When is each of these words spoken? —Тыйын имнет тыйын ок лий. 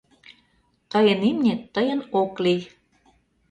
—Тыйын 0.91 1.19
имнет 1.29 1.61
тыйын 1.73 1.99
ок 2.21 2.31
лий. 2.43 2.61